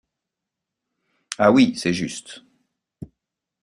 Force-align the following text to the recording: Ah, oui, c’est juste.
Ah, 1.37 1.51
oui, 1.51 1.75
c’est 1.77 1.93
juste. 1.93 2.41